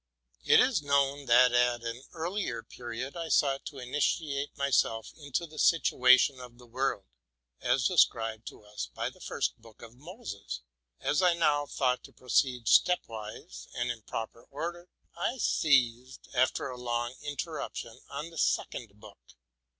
It 0.43 0.59
is 0.59 0.81
known, 0.81 1.27
that, 1.27 1.51
at 1.53 1.83
an 1.83 2.01
earlier 2.11 2.63
period, 2.63 3.15
I 3.15 3.29
tried 3.29 3.63
to 3.67 3.77
initiate 3.77 4.49
my 4.57 4.71
self 4.71 5.13
into 5.15 5.45
the 5.45 5.59
situation 5.59 6.39
of 6.39 6.57
the 6.57 6.65
world, 6.65 7.05
as 7.59 7.85
described 7.87 8.47
to 8.47 8.63
us 8.63 8.87
by 8.95 9.11
the 9.11 9.21
first 9.21 9.61
book 9.61 9.83
of 9.83 9.93
Moses. 9.93 10.61
As 10.99 11.21
I 11.21 11.35
now 11.35 11.67
thought 11.67 12.03
to 12.05 12.13
proceed 12.13 12.65
stepwise, 12.65 13.67
and 13.75 13.91
in 13.91 14.01
proper 14.01 14.45
order, 14.49 14.89
I 15.15 15.37
seized, 15.37 16.29
after 16.33 16.67
a 16.67 16.79
long 16.81 17.13
interruption, 17.21 17.99
on 18.09 18.31
the 18.31 18.39
second 18.39 18.99
book. 18.99 19.19